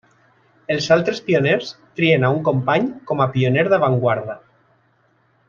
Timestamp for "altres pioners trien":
0.95-2.25